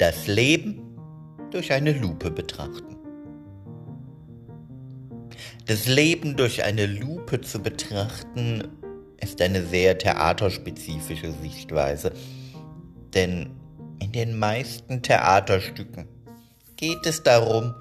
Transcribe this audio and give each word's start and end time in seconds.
Das 0.00 0.26
Leben 0.26 0.96
durch 1.50 1.74
eine 1.74 1.92
Lupe 1.92 2.30
betrachten. 2.30 2.96
Das 5.66 5.86
Leben 5.86 6.38
durch 6.38 6.64
eine 6.64 6.86
Lupe 6.86 7.42
zu 7.42 7.58
betrachten 7.58 8.66
ist 9.18 9.42
eine 9.42 9.62
sehr 9.62 9.98
theaterspezifische 9.98 11.32
Sichtweise, 11.42 12.12
denn 13.12 13.50
in 14.00 14.10
den 14.12 14.38
meisten 14.38 15.02
Theaterstücken 15.02 16.08
geht 16.76 17.04
es 17.04 17.22
darum, 17.22 17.74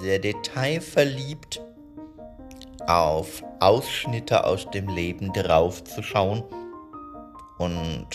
sehr 0.00 0.20
detailverliebt 0.20 1.60
auf 2.86 3.42
Ausschnitte 3.58 4.44
aus 4.44 4.70
dem 4.70 4.86
Leben 4.86 5.32
draufzuschauen 5.32 6.44
und 7.58 8.06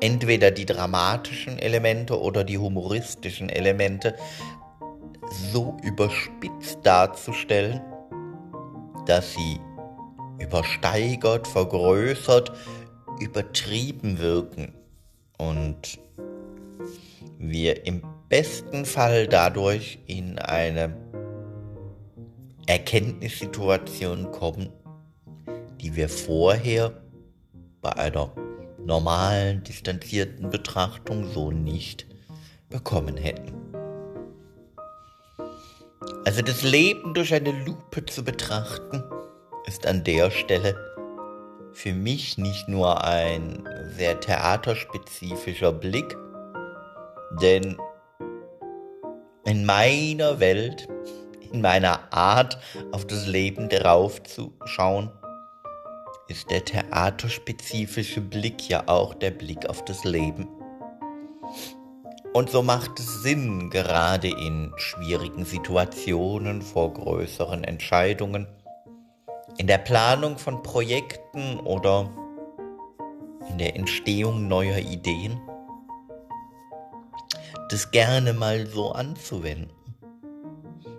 entweder 0.00 0.50
die 0.50 0.66
dramatischen 0.66 1.58
Elemente 1.58 2.20
oder 2.20 2.44
die 2.44 2.58
humoristischen 2.58 3.48
Elemente 3.48 4.14
so 5.52 5.76
überspitzt 5.82 6.78
darzustellen, 6.82 7.80
dass 9.06 9.34
sie 9.34 9.60
übersteigert, 10.38 11.46
vergrößert, 11.46 12.52
übertrieben 13.20 14.18
wirken. 14.18 14.74
Und 15.38 15.98
wir 17.38 17.86
im 17.86 18.02
besten 18.28 18.84
Fall 18.84 19.26
dadurch 19.26 19.98
in 20.06 20.38
eine 20.38 20.96
Erkenntnissituation 22.66 24.30
kommen, 24.30 24.70
die 25.80 25.96
wir 25.96 26.08
vorher 26.08 26.92
bei 27.80 27.92
einer 27.96 28.30
normalen, 28.84 29.62
distanzierten 29.62 30.50
Betrachtung 30.50 31.30
so 31.32 31.50
nicht 31.50 32.06
bekommen 32.68 33.16
hätten. 33.16 33.52
Also 36.24 36.42
das 36.42 36.62
Leben 36.62 37.14
durch 37.14 37.34
eine 37.34 37.52
Lupe 37.64 38.04
zu 38.06 38.24
betrachten, 38.24 39.02
ist 39.66 39.86
an 39.86 40.04
der 40.04 40.30
Stelle 40.30 40.76
für 41.72 41.92
mich 41.92 42.38
nicht 42.38 42.68
nur 42.68 43.04
ein 43.04 43.68
sehr 43.96 44.20
theaterspezifischer 44.20 45.72
Blick, 45.72 46.16
denn 47.40 47.76
in 49.44 49.64
meiner 49.64 50.38
Welt, 50.38 50.86
in 51.52 51.60
meiner 51.60 52.12
Art 52.12 52.58
auf 52.92 53.06
das 53.06 53.26
Leben 53.26 53.68
drauf 53.68 54.22
zu 54.22 54.52
schauen, 54.64 55.10
ist 56.32 56.50
der 56.50 56.64
theaterspezifische 56.64 58.22
Blick 58.22 58.66
ja 58.70 58.84
auch 58.86 59.12
der 59.12 59.30
Blick 59.32 59.68
auf 59.68 59.84
das 59.84 60.02
Leben. 60.04 60.48
Und 62.32 62.48
so 62.48 62.62
macht 62.62 62.98
es 62.98 63.22
Sinn, 63.22 63.68
gerade 63.68 64.28
in 64.28 64.72
schwierigen 64.76 65.44
Situationen 65.44 66.62
vor 66.62 66.94
größeren 66.94 67.64
Entscheidungen, 67.64 68.46
in 69.58 69.66
der 69.66 69.76
Planung 69.76 70.38
von 70.38 70.62
Projekten 70.62 71.60
oder 71.60 72.08
in 73.50 73.58
der 73.58 73.76
Entstehung 73.76 74.48
neuer 74.48 74.78
Ideen, 74.78 75.38
das 77.68 77.90
gerne 77.90 78.32
mal 78.32 78.66
so 78.66 78.92
anzuwenden. 78.92 79.70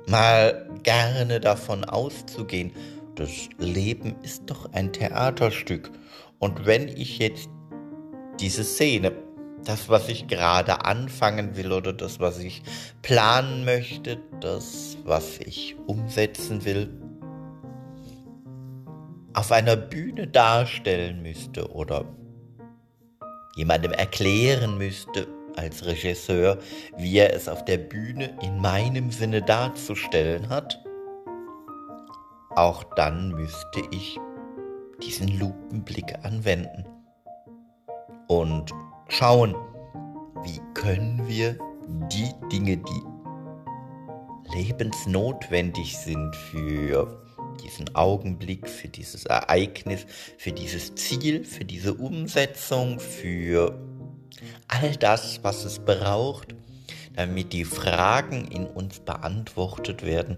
Mal 0.05 0.69
gerne 0.83 1.39
davon 1.39 1.85
auszugehen, 1.85 2.71
das 3.16 3.50
Leben 3.58 4.16
ist 4.23 4.44
doch 4.47 4.72
ein 4.73 4.92
Theaterstück. 4.92 5.92
Und 6.39 6.66
wenn 6.66 6.88
ich 6.88 7.19
jetzt 7.19 7.50
diese 8.39 8.64
Szene, 8.64 9.11
das, 9.64 9.88
was 9.89 10.09
ich 10.09 10.28
gerade 10.28 10.86
anfangen 10.86 11.56
will 11.56 11.72
oder 11.72 11.94
das, 11.94 12.19
was 12.19 12.40
ich 12.40 12.63
planen 13.02 13.66
möchte, 13.66 14.19
das, 14.41 14.97
was 15.06 15.38
ich 15.40 15.75
umsetzen 15.88 16.66
will, 16.66 16.90
auf 19.34 19.52
einer 19.52 19.75
Bühne 19.75 20.28
darstellen 20.28 21.22
müsste 21.22 21.72
oder 21.72 22.06
jemandem 23.56 23.91
erklären 23.94 24.78
müsste 24.78 25.28
als 25.56 25.85
Regisseur, 25.85 26.57
wie 26.97 27.18
er 27.18 27.34
es 27.34 27.47
auf 27.47 27.63
der 27.66 27.78
Bühne 27.78 28.38
in 28.41 28.59
meinem 28.59 29.12
Sinne 29.12 29.41
darzustellen 29.41 30.50
hat, 30.50 30.84
auch 32.56 32.84
dann 32.96 33.30
müsste 33.30 33.81
ich 33.91 34.19
diesen 35.02 35.40
Lupenblick 35.40 36.14
anwenden 36.24 36.86
und 38.28 38.72
schauen, 39.09 39.56
wie 40.44 40.59
können 40.74 41.28
wir 41.28 41.58
die 42.12 42.31
Dinge, 42.52 42.78
die 42.78 44.56
lebensnotwendig 44.56 45.97
sind 45.97 46.36
für 46.36 47.24
diesen 47.64 47.96
Augenblick, 47.96 48.68
für 48.68 48.88
dieses 48.88 49.25
Ereignis, 49.25 50.06
für 50.38 50.52
dieses 50.52 50.96
Ziel, 50.96 51.44
für 51.44 51.66
diese 51.66 51.94
Umsetzung, 51.94 53.00
für 53.00 53.80
all 54.68 54.96
das, 54.97 55.44
was 55.44 55.66
es 55.66 55.80
braucht, 55.80 56.56
damit 57.16 57.53
die 57.53 57.66
Fragen 57.66 58.46
in 58.46 58.66
uns 58.66 59.00
beantwortet 59.00 60.03
werden, 60.03 60.38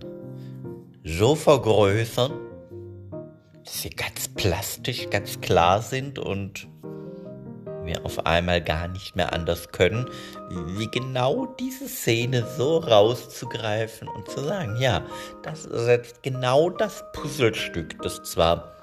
so 1.06 1.36
vergrößern, 1.36 2.34
dass 3.64 3.82
sie 3.84 3.92
ganz 3.92 4.28
plastisch, 4.28 5.08
ganz 5.12 5.40
klar 5.40 5.82
sind 5.82 6.18
und 6.18 6.68
wir 7.84 8.04
auf 8.04 8.26
einmal 8.26 8.64
gar 8.64 8.88
nicht 8.88 9.16
mehr 9.16 9.32
anders 9.32 9.70
können, 9.70 10.10
wie 10.50 10.88
genau 10.88 11.46
diese 11.46 11.88
Szene 11.88 12.44
so 12.58 12.80
rauszugreifen 12.80 14.08
und 14.08 14.28
zu 14.32 14.40
sagen, 14.42 14.78
ja, 14.80 15.06
das 15.44 15.66
ist 15.66 15.88
jetzt 15.88 16.24
genau 16.24 16.72
das 16.72 17.04
Puzzlestück, 17.14 18.02
das 18.02 18.24
zwar 18.24 18.76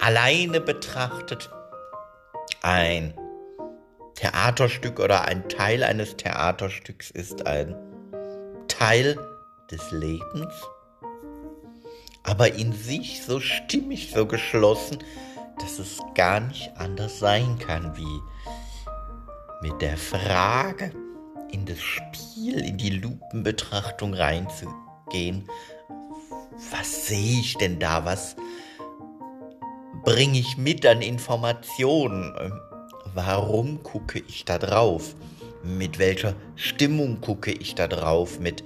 alleine 0.00 0.62
betrachtet 0.62 1.50
ein 2.62 3.12
Theaterstück 4.14 4.98
oder 5.00 5.26
ein 5.26 5.46
Teil 5.50 5.84
eines 5.84 6.16
Theaterstücks 6.16 7.10
ist, 7.10 7.46
ein 7.46 7.76
Teil 8.68 9.18
des 9.70 9.90
Lebens, 9.90 10.54
aber 12.28 12.54
in 12.54 12.72
sich 12.72 13.22
so 13.22 13.40
stimmig, 13.40 14.10
so 14.14 14.26
geschlossen, 14.26 14.98
dass 15.58 15.78
es 15.78 15.98
gar 16.14 16.40
nicht 16.40 16.70
anders 16.76 17.18
sein 17.18 17.58
kann, 17.58 17.96
wie 17.96 19.66
mit 19.66 19.80
der 19.80 19.96
Frage 19.96 20.92
in 21.50 21.64
das 21.64 21.80
Spiel, 21.80 22.62
in 22.64 22.76
die 22.76 22.90
Lupenbetrachtung 22.90 24.12
reinzugehen. 24.12 25.48
Was 26.70 27.06
sehe 27.06 27.40
ich 27.40 27.56
denn 27.56 27.78
da? 27.78 28.04
Was 28.04 28.36
bringe 30.04 30.38
ich 30.38 30.58
mit 30.58 30.84
an 30.84 31.00
Informationen? 31.00 32.34
Warum 33.14 33.82
gucke 33.82 34.22
ich 34.28 34.44
da 34.44 34.58
drauf? 34.58 35.14
Mit 35.64 35.98
welcher 35.98 36.34
Stimmung 36.56 37.22
gucke 37.22 37.52
ich 37.52 37.74
da 37.74 37.88
drauf? 37.88 38.38
Mit 38.38 38.62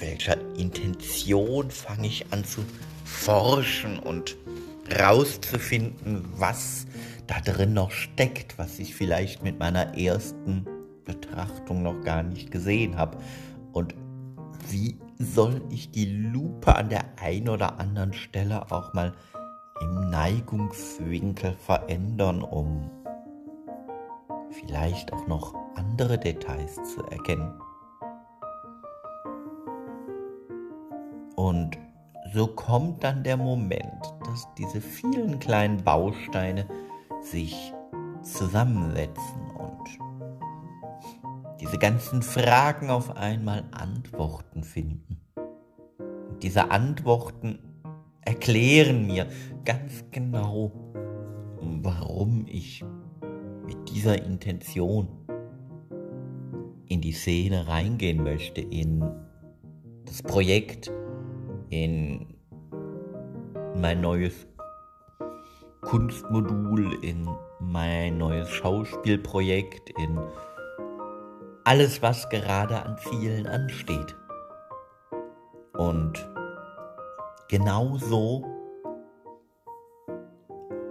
welcher 0.00 0.38
Intention 0.56 1.70
fange 1.70 2.06
ich 2.06 2.26
an 2.30 2.44
zu 2.44 2.64
forschen 3.04 3.98
und 3.98 4.36
rauszufinden, 5.00 6.24
was 6.36 6.86
da 7.26 7.40
drin 7.40 7.74
noch 7.74 7.90
steckt, 7.90 8.58
was 8.58 8.78
ich 8.78 8.94
vielleicht 8.94 9.42
mit 9.42 9.58
meiner 9.58 9.96
ersten 9.96 10.66
Betrachtung 11.04 11.82
noch 11.82 12.02
gar 12.02 12.22
nicht 12.22 12.50
gesehen 12.50 12.96
habe. 12.96 13.18
Und 13.72 13.94
wie 14.68 14.98
soll 15.18 15.62
ich 15.70 15.90
die 15.90 16.06
Lupe 16.06 16.74
an 16.74 16.88
der 16.88 17.04
einen 17.20 17.48
oder 17.48 17.78
anderen 17.78 18.12
Stelle 18.12 18.70
auch 18.70 18.92
mal 18.94 19.14
im 19.80 20.10
Neigungswinkel 20.10 21.54
verändern, 21.54 22.42
um 22.42 22.90
vielleicht 24.50 25.12
auch 25.12 25.26
noch 25.26 25.54
andere 25.74 26.18
Details 26.18 26.74
zu 26.94 27.02
erkennen. 27.10 27.52
Und 31.36 31.78
so 32.32 32.46
kommt 32.46 33.04
dann 33.04 33.22
der 33.22 33.36
Moment, 33.36 34.14
dass 34.24 34.46
diese 34.58 34.80
vielen 34.80 35.38
kleinen 35.38 35.82
Bausteine 35.82 36.66
sich 37.20 37.72
zusammensetzen 38.22 39.50
und 39.56 39.98
diese 41.60 41.78
ganzen 41.78 42.22
Fragen 42.22 42.90
auf 42.90 43.16
einmal 43.16 43.64
Antworten 43.72 44.64
finden. 44.64 45.20
Und 45.36 46.42
diese 46.42 46.70
Antworten 46.70 47.58
erklären 48.22 49.06
mir 49.06 49.26
ganz 49.64 50.04
genau, 50.10 50.72
warum 51.60 52.46
ich 52.46 52.84
mit 53.66 53.90
dieser 53.90 54.22
Intention 54.22 55.08
in 56.86 57.00
die 57.00 57.12
Szene 57.12 57.66
reingehen 57.66 58.22
möchte, 58.22 58.60
in 58.60 59.04
das 60.04 60.22
Projekt, 60.22 60.92
in 61.82 62.26
mein 63.74 64.00
neues 64.00 64.46
Kunstmodul, 65.80 67.02
in 67.02 67.28
mein 67.58 68.18
neues 68.18 68.48
Schauspielprojekt, 68.48 69.90
in 69.98 70.20
alles, 71.64 72.00
was 72.00 72.28
gerade 72.28 72.80
an 72.80 72.96
Zielen 72.98 73.48
ansteht. 73.48 74.14
Und 75.72 76.24
genau 77.48 77.98
so 77.98 78.44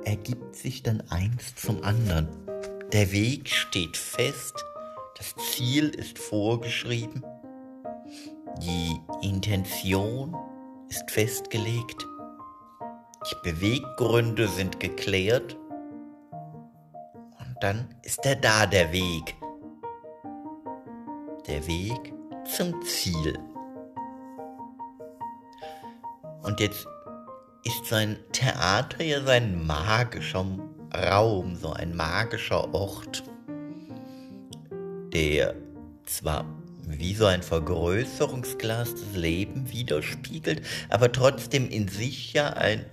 ergibt 0.04 0.58
sich 0.58 0.84
dann 0.84 1.02
eins 1.10 1.56
zum 1.56 1.82
anderen. 1.82 2.28
Der 2.92 3.10
Weg 3.14 3.48
steht 3.48 3.96
fest, 3.96 4.66
das 5.18 5.34
Ziel 5.38 5.90
ist 5.90 6.20
vorgeschrieben, 6.20 7.24
die 8.62 9.00
Intention 9.26 10.36
ist 10.94 11.10
festgelegt, 11.10 12.06
die 13.26 13.50
Beweggründe 13.50 14.48
sind 14.48 14.80
geklärt 14.80 15.58
und 16.32 17.56
dann 17.62 17.96
ist 18.04 18.24
er 18.24 18.36
da, 18.36 18.68
der 18.68 18.92
Weg. 18.92 19.36
Der 21.48 21.66
Weg 21.66 22.14
zum 22.46 22.80
Ziel. 22.84 23.40
Und 26.44 26.60
jetzt 26.60 26.86
ist 27.64 27.86
sein 27.86 28.20
Theater 28.32 29.04
ja 29.04 29.24
sein 29.24 29.66
magischer 29.66 30.46
Raum, 30.94 31.56
so 31.56 31.74
ein 31.74 31.96
magischer 31.96 32.72
Ort, 32.72 33.24
der 35.12 35.56
zwar 36.06 36.46
wie 36.86 37.14
so 37.14 37.26
ein 37.26 37.42
Vergrößerungsglas 37.42 38.96
das 38.96 39.16
Leben 39.16 39.72
widerspiegelt, 39.72 40.62
aber 40.90 41.12
trotzdem 41.12 41.70
in 41.70 41.88
sich 41.88 42.34
ja 42.34 42.50
ein 42.50 42.86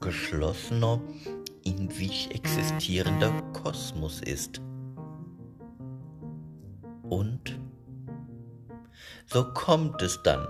geschlossener, 0.00 1.00
in 1.64 1.90
sich 1.90 2.34
existierender 2.34 3.32
Kosmos 3.52 4.20
ist. 4.20 4.60
Und 7.08 7.58
so 9.26 9.44
kommt 9.52 10.02
es 10.02 10.20
dann, 10.22 10.46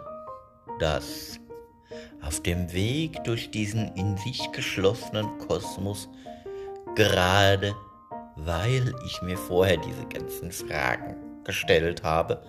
dass 0.79 1.39
auf 2.23 2.41
dem 2.41 2.73
Weg 2.73 3.23
durch 3.25 3.51
diesen 3.51 3.89
in 3.95 4.17
sich 4.17 4.51
geschlossenen 4.53 5.39
Kosmos, 5.39 6.09
gerade 6.95 7.75
weil 8.37 8.95
ich 9.07 9.23
mir 9.23 9.37
vorher 9.37 9.77
diese 9.77 10.07
ganzen 10.07 10.51
Fragen 10.51 11.24
gestellt 11.45 12.03
habe, 12.03 12.43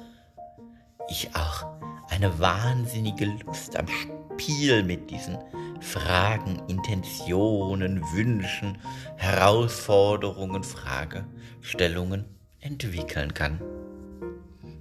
ich 1.09 1.30
auch 1.36 1.65
eine 2.09 2.39
wahnsinnige 2.39 3.25
Lust 3.45 3.77
am 3.77 3.88
Spiel 3.88 4.83
mit 4.83 5.09
diesen 5.09 5.38
Fragen, 5.81 6.62
Intentionen, 6.68 8.01
Wünschen, 8.13 8.77
Herausforderungen, 9.18 10.63
Fragestellungen 10.63 12.25
entwickeln 12.59 13.33
kann. 13.33 13.62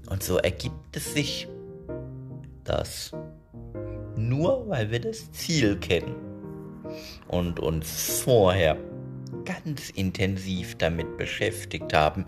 Und 0.09 0.23
so 0.23 0.39
ergibt 0.39 0.97
es 0.97 1.13
sich, 1.15 1.49
dass 2.65 3.13
nur 4.17 4.69
weil 4.69 4.91
wir 4.91 5.01
das 5.01 5.31
Ziel 5.33 5.77
kennen 5.77 6.15
und 7.29 7.61
uns 7.61 8.21
vorher 8.23 8.77
ganz 9.45 9.91
intensiv 9.91 10.77
damit 10.77 11.17
beschäftigt 11.17 11.93
haben, 11.93 12.27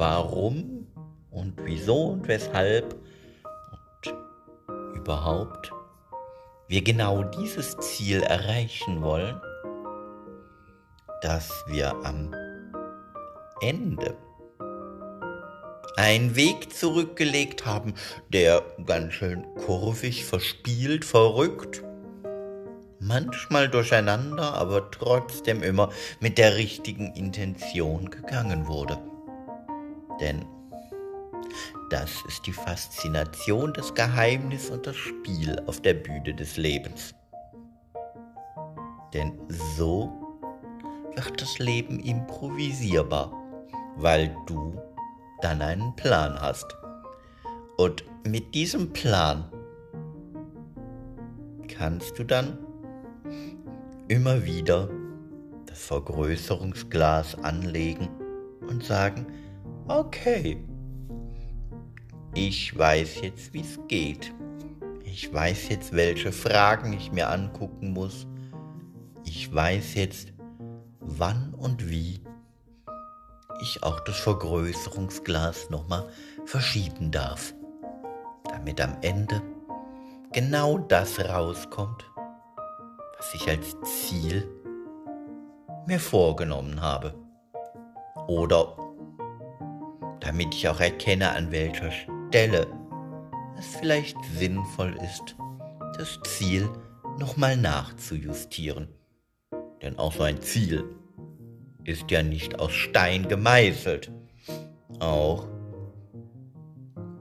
warum 0.00 0.86
und 1.30 1.54
wieso 1.62 2.06
und 2.06 2.26
weshalb 2.26 2.96
und 4.02 4.14
überhaupt 4.96 5.70
wir 6.68 6.82
genau 6.82 7.22
dieses 7.22 7.76
Ziel 7.76 8.22
erreichen 8.22 9.02
wollen, 9.02 9.38
dass 11.20 11.52
wir 11.66 11.94
am 12.02 12.34
Ende 13.60 14.16
einen 15.96 16.34
Weg 16.34 16.72
zurückgelegt 16.72 17.66
haben, 17.66 17.92
der 18.30 18.62
ganz 18.86 19.12
schön 19.12 19.44
kurvig, 19.66 20.24
verspielt, 20.24 21.04
verrückt, 21.04 21.82
manchmal 23.00 23.68
durcheinander, 23.68 24.54
aber 24.54 24.90
trotzdem 24.90 25.62
immer 25.62 25.90
mit 26.20 26.38
der 26.38 26.56
richtigen 26.56 27.12
Intention 27.14 28.08
gegangen 28.08 28.66
wurde. 28.66 28.96
Denn 30.20 30.44
das 31.90 32.22
ist 32.28 32.46
die 32.46 32.52
Faszination, 32.52 33.72
das 33.72 33.94
Geheimnis 33.94 34.70
und 34.70 34.86
das 34.86 34.96
Spiel 34.96 35.60
auf 35.66 35.80
der 35.80 35.94
Bühne 35.94 36.34
des 36.34 36.56
Lebens. 36.56 37.14
Denn 39.12 39.32
so 39.48 40.12
wird 41.16 41.40
das 41.40 41.58
Leben 41.58 41.98
improvisierbar, 42.00 43.32
weil 43.96 44.34
du 44.46 44.80
dann 45.40 45.60
einen 45.62 45.94
Plan 45.96 46.40
hast. 46.40 46.66
Und 47.76 48.04
mit 48.26 48.54
diesem 48.54 48.92
Plan 48.92 49.50
kannst 51.66 52.18
du 52.18 52.24
dann 52.24 52.58
immer 54.08 54.44
wieder 54.44 54.90
das 55.66 55.82
Vergrößerungsglas 55.84 57.42
anlegen 57.42 58.08
und 58.68 58.84
sagen, 58.84 59.26
okay, 59.98 60.56
ich 62.34 62.78
weiß 62.78 63.22
jetzt, 63.22 63.52
wie 63.52 63.60
es 63.60 63.78
geht. 63.88 64.32
Ich 65.04 65.32
weiß 65.32 65.68
jetzt, 65.70 65.92
welche 65.92 66.30
Fragen 66.30 66.92
ich 66.92 67.10
mir 67.10 67.28
angucken 67.28 67.92
muss. 67.92 68.26
Ich 69.24 69.52
weiß 69.52 69.94
jetzt, 69.94 70.32
wann 71.00 71.54
und 71.54 71.90
wie 71.90 72.22
ich 73.62 73.82
auch 73.82 74.00
das 74.00 74.18
Vergrößerungsglas 74.20 75.70
nochmal 75.70 76.08
verschieben 76.44 77.10
darf, 77.10 77.52
damit 78.48 78.80
am 78.80 78.96
Ende 79.02 79.42
genau 80.32 80.78
das 80.78 81.18
rauskommt, 81.18 82.08
was 83.18 83.34
ich 83.34 83.48
als 83.48 83.76
Ziel 83.82 84.48
mir 85.86 85.98
vorgenommen 85.98 86.80
habe. 86.80 87.12
Oder 88.28 88.79
damit 90.20 90.54
ich 90.54 90.68
auch 90.68 90.80
erkenne, 90.80 91.32
an 91.32 91.50
welcher 91.50 91.90
Stelle 91.90 92.66
es 93.58 93.76
vielleicht 93.76 94.16
sinnvoll 94.36 94.96
ist, 95.02 95.36
das 95.98 96.18
Ziel 96.24 96.68
nochmal 97.18 97.56
nachzujustieren. 97.56 98.88
Denn 99.82 99.98
auch 99.98 100.12
so 100.12 100.22
ein 100.22 100.40
Ziel 100.40 100.84
ist 101.84 102.10
ja 102.10 102.22
nicht 102.22 102.58
aus 102.58 102.72
Stein 102.72 103.28
gemeißelt. 103.28 104.12
Auch 104.98 105.48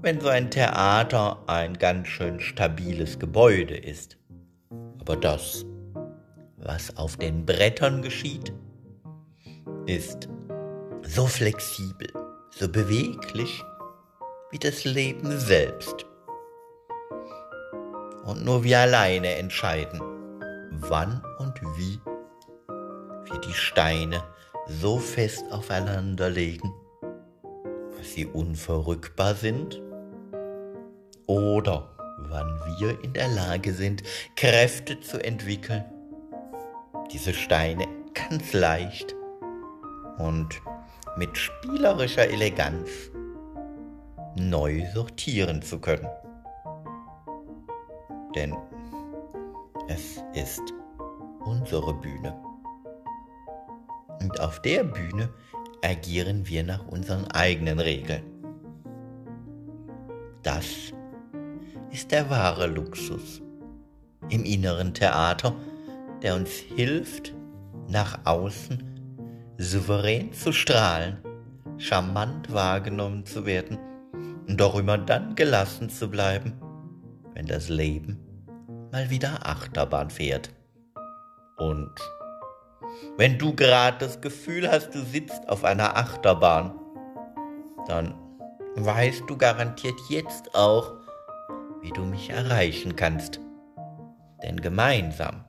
wenn 0.01 0.21
so 0.21 0.29
ein 0.29 0.49
Theater 0.49 1.43
ein 1.47 1.77
ganz 1.77 2.07
schön 2.07 2.39
stabiles 2.39 3.19
Gebäude 3.19 3.75
ist. 3.75 4.17
Aber 4.99 5.17
das, 5.17 5.65
was 6.57 6.95
auf 6.97 7.17
den 7.17 7.45
Brettern 7.45 8.01
geschieht, 8.01 8.53
ist 9.85 10.29
so 11.01 11.25
flexibel, 11.25 12.07
so 12.59 12.67
beweglich 12.67 13.63
wie 14.51 14.59
das 14.59 14.83
Leben 14.83 15.39
selbst. 15.39 16.05
Und 18.25 18.43
nur 18.43 18.63
wir 18.65 18.79
alleine 18.79 19.35
entscheiden, 19.35 20.01
wann 20.71 21.23
und 21.39 21.61
wie 21.77 21.99
wir 23.31 23.39
die 23.39 23.53
Steine 23.53 24.21
so 24.67 24.97
fest 24.97 25.45
aufeinander 25.51 26.29
legen, 26.29 26.73
dass 27.97 28.11
sie 28.11 28.25
unverrückbar 28.25 29.35
sind? 29.35 29.81
Oder 31.27 31.95
wann 32.17 32.59
wir 32.79 33.01
in 33.03 33.13
der 33.13 33.29
Lage 33.29 33.71
sind, 33.71 34.03
Kräfte 34.35 34.99
zu 34.99 35.23
entwickeln, 35.23 35.85
diese 37.11 37.33
Steine 37.33 37.87
ganz 38.13 38.51
leicht 38.51 39.15
und 40.17 40.61
mit 41.19 41.37
spielerischer 41.37 42.29
Eleganz 42.29 42.89
neu 44.37 44.85
sortieren 44.93 45.61
zu 45.61 45.77
können. 45.77 46.07
Denn 48.33 48.55
es 49.89 50.23
ist 50.33 50.61
unsere 51.43 51.93
Bühne. 51.93 52.33
Und 54.21 54.39
auf 54.39 54.61
der 54.61 54.85
Bühne 54.85 55.29
agieren 55.83 56.47
wir 56.47 56.63
nach 56.63 56.87
unseren 56.87 57.29
eigenen 57.31 57.81
Regeln. 57.81 58.23
Das 60.41 60.93
ist 61.91 62.11
der 62.11 62.29
wahre 62.29 62.67
Luxus 62.67 63.41
im 64.29 64.45
inneren 64.45 64.93
Theater, 64.93 65.53
der 66.21 66.35
uns 66.35 66.51
hilft, 66.51 67.33
nach 67.89 68.19
außen 68.23 68.88
souverän 69.59 70.31
zu 70.31 70.53
strahlen, 70.53 71.17
charmant 71.77 72.51
wahrgenommen 72.53 73.25
zu 73.25 73.45
werden 73.45 73.77
und 74.47 74.61
auch 74.61 74.75
immer 74.75 74.97
dann 74.97 75.35
gelassen 75.35 75.89
zu 75.89 76.09
bleiben, 76.09 76.53
wenn 77.33 77.45
das 77.45 77.67
Leben 77.67 78.17
mal 78.93 79.09
wieder 79.09 79.45
Achterbahn 79.45 80.09
fährt. 80.09 80.49
Und 81.57 81.93
wenn 83.17 83.37
du 83.37 83.53
gerade 83.53 83.97
das 83.97 84.21
Gefühl 84.21 84.71
hast, 84.71 84.95
du 84.95 85.03
sitzt 85.03 85.49
auf 85.49 85.65
einer 85.65 85.97
Achterbahn, 85.97 86.73
dann 87.85 88.15
weißt 88.77 89.23
du 89.27 89.35
garantiert 89.35 89.99
jetzt 90.07 90.55
auch, 90.55 90.93
wie 91.81 91.91
du 91.91 92.05
mich 92.05 92.29
erreichen 92.29 92.95
kannst. 92.95 93.41
Denn 94.41 94.61
gemeinsam 94.61 95.43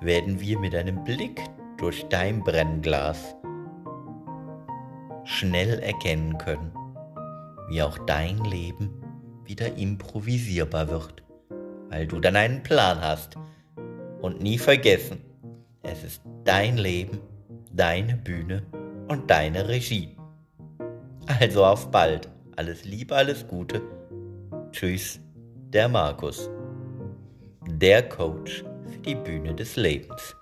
werden 0.00 0.38
wir 0.38 0.56
mit 0.60 0.74
einem 0.76 1.02
Blick 1.02 1.42
durch 1.78 2.06
dein 2.08 2.42
Brennglas 2.42 3.36
schnell 5.24 5.80
erkennen 5.80 6.38
können, 6.38 6.72
wie 7.68 7.82
auch 7.82 7.98
dein 8.06 8.38
Leben 8.44 8.90
wieder 9.44 9.76
improvisierbar 9.76 10.88
wird, 10.88 11.22
weil 11.88 12.06
du 12.06 12.20
dann 12.20 12.36
einen 12.36 12.62
Plan 12.62 13.00
hast. 13.00 13.36
Und 14.22 14.40
nie 14.40 14.58
vergessen, 14.58 15.20
es 15.82 16.02
ist 16.02 16.22
dein 16.44 16.78
Leben, 16.78 17.20
deine 17.72 18.16
Bühne 18.16 18.62
und 19.08 19.30
deine 19.30 19.68
Regie. 19.68 20.16
Also 21.40 21.64
auf 21.64 21.90
bald. 21.90 22.28
Alles 22.56 22.84
Liebe, 22.84 23.14
alles 23.14 23.46
Gute. 23.46 23.82
Tschüss, 24.72 25.20
der 25.72 25.88
Markus. 25.88 26.48
Der 27.68 28.08
Coach 28.08 28.64
für 28.84 28.98
die 28.98 29.16
Bühne 29.16 29.54
des 29.54 29.76
Lebens. 29.76 30.35